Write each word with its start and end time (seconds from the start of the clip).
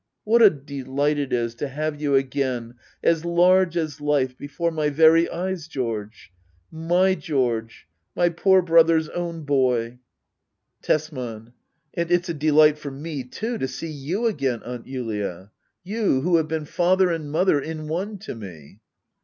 ]What 0.23 0.41
a 0.41 0.49
delight 0.49 1.19
it 1.19 1.31
is 1.31 1.53
to 1.53 1.67
have 1.67 2.01
you 2.01 2.15
again, 2.15 2.73
as 3.03 3.23
large 3.23 3.77
as 3.77 4.01
life, 4.01 4.35
before 4.35 4.71
my 4.71 4.89
very 4.89 5.29
eyes, 5.29 5.67
George! 5.67 6.31
My 6.71 7.13
George— 7.13 7.87
^my 8.17 8.35
poor 8.35 8.63
brother's 8.63 9.09
own 9.09 9.43
boy! 9.43 9.81
Digitized 9.81 9.83
by 9.83 9.89
Google 9.91 9.97
act 10.65 10.89
i.] 10.89 10.97
hbdda 10.97 11.03
oablbiu 11.03 11.13
11 11.13 11.41
Tbsman. 11.43 11.53
And 11.93 12.11
it's 12.17 12.29
a 12.29 12.33
delight 12.33 12.79
for 12.79 12.89
me, 12.91 13.23
too, 13.25 13.57
to 13.59 13.67
see 13.67 13.91
you 13.91 14.21
again^ 14.21 14.63
Aunt 14.67 14.85
Julia! 14.87 15.51
You, 15.83 16.21
who 16.21 16.37
have 16.37 16.47
been 16.47 16.65
father 16.65 17.11
and 17.11 17.31
mother 17.31 17.61
in 17.61 17.87
one 17.87 18.17
to 18.17 18.33
me. 18.33 18.79